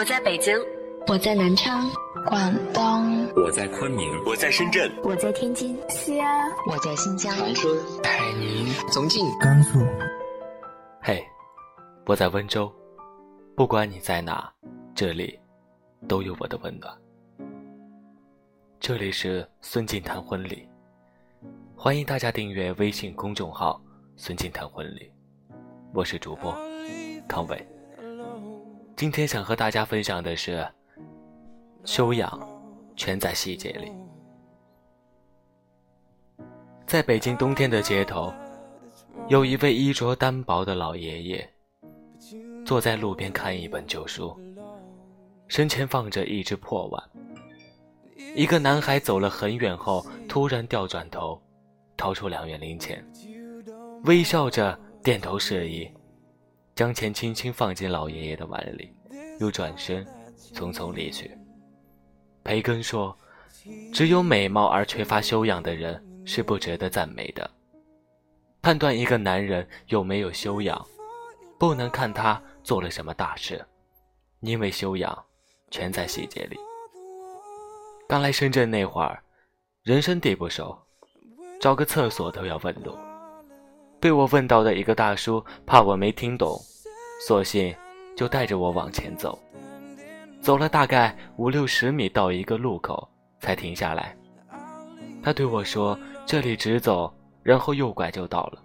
[0.00, 0.58] 我在北京，
[1.08, 1.86] 我在南昌，
[2.26, 9.78] 广东，我在昆明，我在深圳，我在天津，西安，我在新疆，长春，海宁，重庆，甘肃。
[11.02, 11.22] 嘿，
[12.06, 12.72] 我在温州，
[13.54, 14.50] 不管你在哪，
[14.94, 15.38] 这里
[16.08, 16.90] 都有我的温暖。
[18.78, 20.66] 这里是孙静谈婚礼，
[21.76, 23.78] 欢迎大家订阅微信公众号
[24.16, 25.12] “孙静谈婚礼”，
[25.92, 26.56] 我是主播
[27.28, 27.79] 康伟。
[29.00, 30.62] 今天想和大家分享的是，
[31.86, 32.38] 修养
[32.94, 33.90] 全在细节里。
[36.86, 38.30] 在北京冬天的街头，
[39.28, 41.50] 有一位衣着单薄的老爷爷，
[42.62, 44.38] 坐在路边看一本旧书，
[45.48, 47.02] 身前放着一只破碗。
[48.36, 51.40] 一个男孩走了很远后，突然掉转头，
[51.96, 53.02] 掏出两元零钱，
[54.04, 55.90] 微笑着点头示意。
[56.80, 58.90] 将钱轻轻放进老爷爷的碗里，
[59.38, 60.02] 又转身
[60.54, 61.30] 匆匆离去。
[62.42, 63.14] 培根说
[63.92, 67.50] ：“只有美貌而缺乏修养的人是不值得赞美的。
[68.62, 70.82] 判断一个男人有没有修养，
[71.58, 73.62] 不能看他做了什么大事，
[74.40, 75.26] 因为修养
[75.70, 76.56] 全在细节里。”
[78.08, 79.22] 刚来深圳那会儿，
[79.82, 80.74] 人生地不熟，
[81.60, 82.96] 找个厕所都要问路。
[84.00, 86.58] 被我问到的一个大叔，怕我没听懂，
[87.20, 87.72] 索性
[88.16, 89.38] 就带着我往前走。
[90.40, 93.06] 走了大概五六十米，到一个路口
[93.38, 94.16] 才停下来。
[95.22, 98.62] 他对我说：“这里直走，然后右拐就到了。”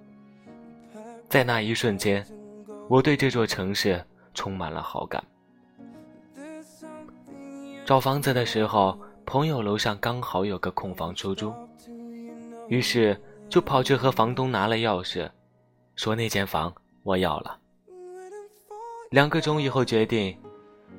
[1.30, 2.26] 在那一瞬间，
[2.88, 4.02] 我对这座城市
[4.34, 5.24] 充满了好感。
[7.86, 11.54] 找房子的时候，朋友楼上刚好有个空房出租，
[12.70, 13.22] 于是。
[13.48, 15.30] 就跑去和房东拿了钥匙，
[15.96, 16.74] 说那间房
[17.04, 17.60] 我要了。
[19.16, 20.38] 两个钟以后决定，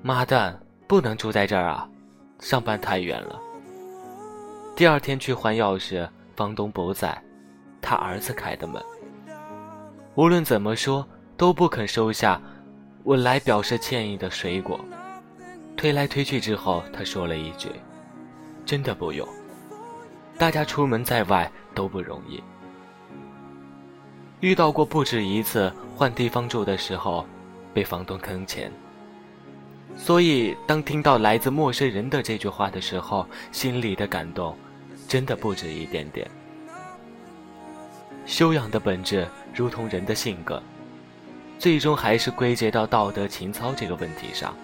[0.01, 1.87] 妈蛋，不能住在这儿啊，
[2.41, 3.39] 上班太远了。
[4.75, 7.23] 第二天去还钥匙，房东不在，
[7.83, 8.83] 他儿子开的门。
[10.15, 11.07] 无论怎么说
[11.37, 12.41] 都不肯收下
[13.05, 14.81] 我来表示歉意的水果，
[15.77, 17.69] 推来推去之后，他说了一句
[18.65, 19.29] ：“真的不用。”
[20.39, 22.43] 大家出门在外都不容易，
[24.41, 27.27] 遇到过不止一次换地方住的时候，
[27.77, 28.73] 被房东坑钱。
[29.99, 34.57] 所以当听到来自陌生人的这句话的时候，心里的感动，
[35.07, 36.27] 真的不止一点点。
[38.25, 40.63] 修养的本质，如同人的性格，
[41.59, 44.55] 最终还是归结到道德情操这个问题上。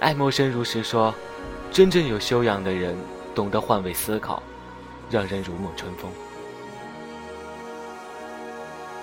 [0.00, 1.14] 爱默生如是说
[1.70, 2.96] ：“真正有修养的人。”
[3.34, 4.42] 懂得换位思考，
[5.10, 6.10] 让人如沐春风。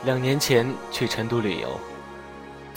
[0.06, 1.80] 两年前去成都旅游，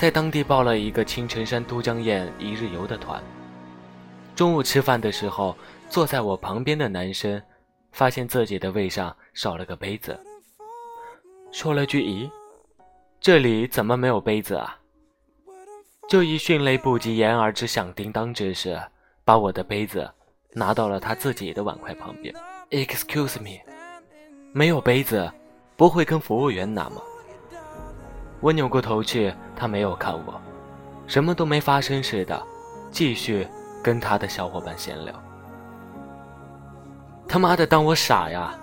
[0.02, 3.22] 在当地报了一个青城山都江堰一日游的团。
[4.34, 5.56] 中午吃饭的时候，
[5.88, 7.40] 坐在我旁边的男生
[7.92, 10.18] 发现自己的位上少了个杯子，
[11.52, 12.28] 说了句：“咦，
[13.20, 14.76] 这里怎么没有杯子啊？”
[16.10, 18.82] 就以迅雷不及掩耳之响叮当之势，
[19.24, 20.10] 把我的杯子。
[20.54, 22.34] 拿到了他自己的碗筷旁边。
[22.70, 23.60] Excuse me，
[24.52, 25.32] 没有杯子，
[25.76, 27.00] 不会跟服务员拿吗？
[28.42, 30.40] 我扭过头去，他没有看我，
[31.06, 32.42] 什么都没发生似的，
[32.90, 33.46] 继续
[33.84, 35.14] 跟他的小伙伴闲聊。
[37.28, 38.58] 他妈的，当我傻呀？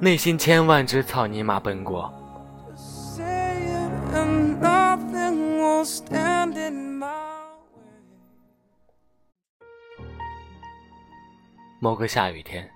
[0.00, 2.12] 内心千万只草泥马奔过。
[11.78, 12.68] 某个下雨天，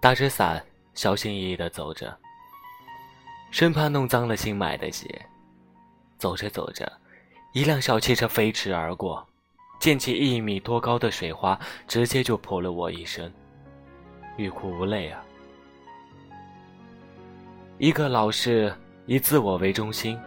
[0.00, 0.62] 打着伞，
[0.94, 2.16] 小心翼翼地走着，
[3.52, 5.06] 生怕弄脏了新买的鞋。
[6.16, 6.90] 走着走着，
[7.52, 9.24] 一辆小汽车飞驰而过，
[9.78, 13.30] 溅起一米多高的水花，直接就泼了我一身。
[14.38, 15.22] 欲哭无泪啊！
[17.76, 20.18] 一个老是以自我为中心，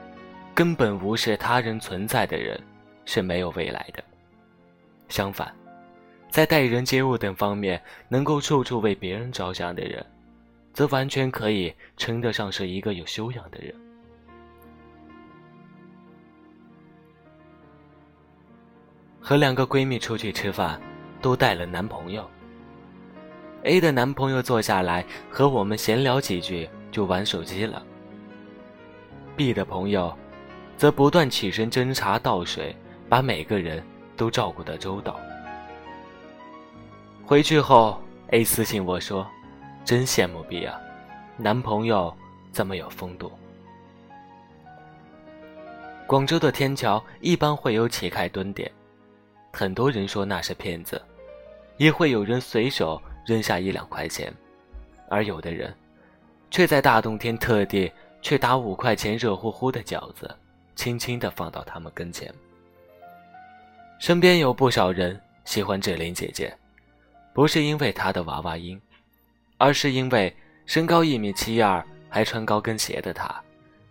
[0.54, 2.62] 根本无视他人存在的人，
[3.06, 4.04] 是没有未来的。
[5.10, 5.52] 相反。
[6.30, 10.06] 在待人接物等方面能够处处为别人着想的人，
[10.76, 13.74] 则完全可以称得上是一个有修养的人。
[19.22, 20.80] 和两个闺蜜出去吃饭，
[21.22, 22.30] 都带了男朋友。
[23.64, 27.82] A 的男朋友坐下来和我们闲聊几句，就玩手机了。
[29.38, 30.16] B 的朋友，
[30.76, 32.76] 则不断起身斟茶倒水，
[33.08, 33.82] 把每个人
[34.18, 35.18] 都照顾得周到。
[37.26, 38.00] 回去后
[38.32, 39.26] ，A 私信我说
[39.86, 40.82] ：“真羡慕 B 啊，
[41.38, 42.12] 男朋友
[42.52, 43.32] 这么有风度。”
[46.08, 48.72] 广州的天桥一般会有乞丐蹲点，
[49.54, 51.00] 很多人说那是骗子，
[51.78, 54.34] 也会有人随手扔下一两块钱，
[55.08, 55.72] 而有的人，
[56.50, 57.92] 却在大冬天特地
[58.22, 60.36] 去打五块钱热乎乎的饺子，
[60.76, 62.34] 轻轻地放到他们跟前。
[64.00, 66.56] 身边有不少人喜欢志玲姐姐，
[67.34, 68.80] 不是因为她的娃娃音，
[69.58, 70.36] 而是因为
[70.66, 73.34] 身高一米七二还穿高跟鞋的她，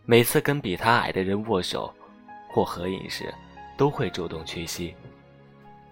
[0.04, 1.94] 每次跟比她矮的人握手。
[2.48, 3.34] 或合影时，
[3.76, 4.94] 都会主动屈膝。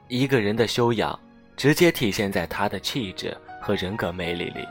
[0.06, 1.18] 一个人的修养，
[1.56, 4.64] 直接体现在他的气质和人格魅力里。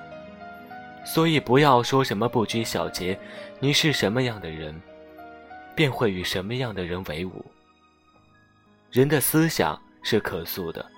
[1.03, 3.19] 所以，不要说什么不拘小节，
[3.59, 4.73] 你是什么样的人，
[5.75, 7.43] 便会与什么样的人为伍。
[8.89, 10.89] 人的思想是可塑的。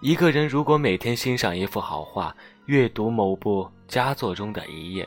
[0.00, 2.34] 一个人如果每天欣赏一幅好画，
[2.66, 5.06] 阅读某部佳作中的一页，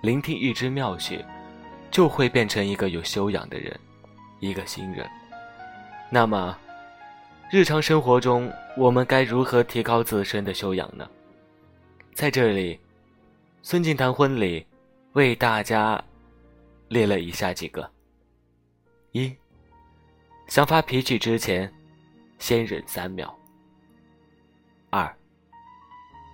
[0.00, 1.24] 聆听一支妙曲，
[1.90, 3.78] 就会变成一个有修养的人。
[4.38, 5.04] 一个新人，
[6.08, 6.56] 那么，
[7.50, 11.08] 日常生活中我们该如何提高自身的修养呢？
[12.14, 12.78] 在这里，
[13.62, 14.64] 孙静谈婚礼
[15.14, 16.00] 为大家
[16.86, 17.90] 列了以下几个：
[19.10, 19.34] 一，
[20.46, 21.68] 想发脾气之前，
[22.38, 23.26] 先忍三秒；
[24.90, 25.14] 二，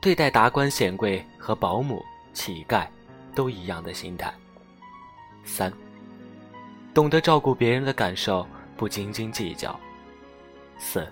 [0.01, 2.87] 对待达官显贵和保姆、乞丐
[3.35, 4.31] 都一样的心态；
[5.45, 5.73] 三。
[6.93, 8.47] 懂得照顾别人的感受，
[8.77, 9.79] 不斤斤计较。
[10.79, 11.05] 四，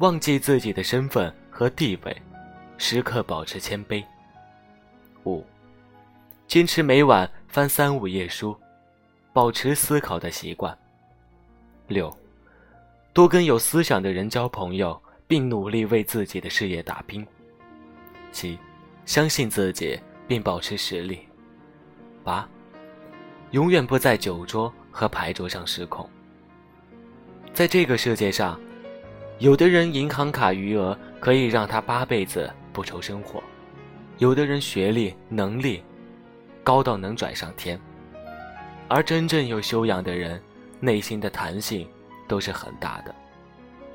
[0.00, 2.22] 忘记自己的身份和地位，
[2.76, 4.04] 时刻保持谦卑。
[5.24, 5.42] 五，
[6.46, 8.54] 坚持每晚翻三五页书，
[9.32, 10.76] 保持思考的习惯。
[11.88, 12.14] 六，
[13.14, 17.26] 多跟有思想的人交朋友，并努力为自己的事业打拼。
[18.32, 18.58] 七，
[19.06, 21.20] 相信自己并保持实力。
[22.22, 22.48] 八。
[23.50, 26.10] 永远不在酒桌和牌桌上失控。
[27.52, 28.60] 在这个世界上，
[29.38, 33.40] 有的人银行卡余额可以让他八辈子不愁生活，
[34.18, 35.84] 有的人学历能力
[36.64, 37.78] 高到能拽上天，
[38.88, 40.42] 而真正有修养的人，
[40.80, 41.88] 内心的弹性
[42.26, 43.14] 都是很大的。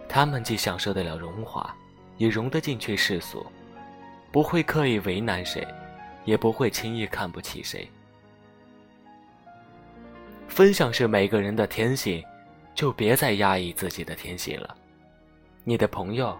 [0.09, 1.73] 他们既享受得了荣华，
[2.17, 3.45] 也容得进去世俗，
[4.31, 5.65] 不会刻意为难谁，
[6.25, 7.87] 也不会轻易看不起谁。
[10.47, 12.23] 分享是每个人的天性，
[12.73, 14.75] 就别再压抑自己的天性了。
[15.63, 16.35] 你的朋友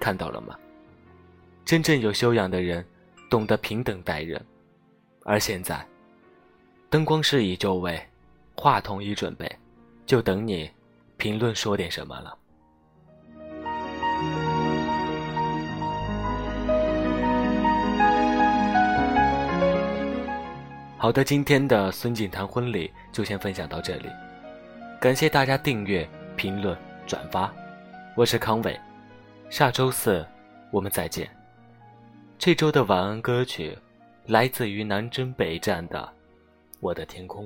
[0.00, 0.58] 看到了吗？
[1.64, 2.84] 真正有修养的人，
[3.30, 4.44] 懂得平等待人。
[5.22, 5.86] 而现在，
[6.90, 8.04] 灯光师已就位，
[8.56, 9.50] 话筒已准备，
[10.04, 10.68] 就等你
[11.16, 12.36] 评论说点什么了。
[21.04, 24.08] 好的，今天的孙锦谈婚礼就先分享到这里，
[24.98, 26.74] 感谢大家订阅、评论、
[27.06, 27.52] 转发，
[28.14, 28.80] 我是康伟，
[29.50, 30.26] 下周四
[30.70, 31.28] 我们再见。
[32.38, 33.76] 这周的晚安歌曲
[34.24, 36.00] 来自于南征北战的
[36.80, 37.44] 《我的天空》。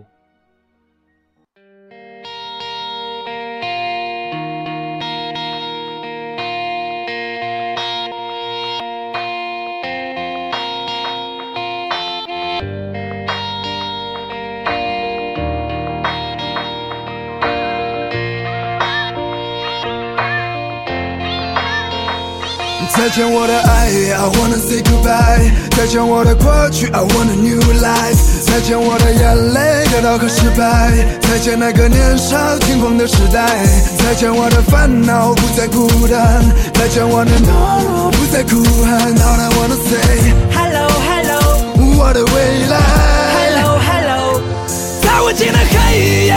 [23.09, 25.51] 再见我的爱，I wanna say goodbye。
[25.75, 28.45] 再见我的过去，I want a new life。
[28.45, 30.93] 再见我的眼泪，得到和失败。
[31.23, 33.65] 再见那个年少轻狂的时代。
[33.97, 36.45] 再见我的烦恼，不再孤单。
[36.75, 39.17] 再见我的懦弱，不再哭喊。
[39.17, 41.41] All I wanna say hello hello。
[41.97, 42.77] 我的未来
[43.33, 44.43] ，hello hello。
[45.01, 46.37] 在无尽的黑夜，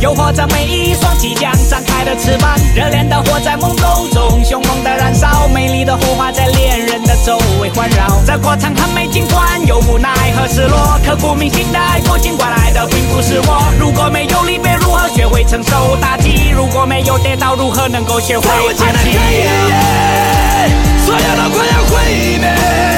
[0.00, 2.54] 诱惑着每一双即将展开的翅膀。
[2.74, 8.20] 热烈的火在梦中中，凶猛的燃烧，美丽的火花在恋人的周围环绕。
[8.26, 9.44] 这过程很美，尽管。
[9.66, 13.72] 有无奈和失落，刻骨铭心的爱过，尽管来的并不是我。
[13.80, 16.50] 如果没有离别，如何学会承受打击？
[16.54, 19.18] 如果没有跌倒，如何能够学会爬起？
[21.04, 22.95] 所有的快要毁灭。